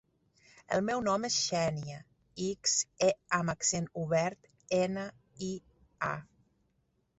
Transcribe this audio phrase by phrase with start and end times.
[0.77, 1.99] El meu nom és Xènia:
[2.45, 2.73] ics,
[3.09, 5.07] e amb accent obert, ena,
[5.51, 5.53] i,
[6.11, 6.13] a.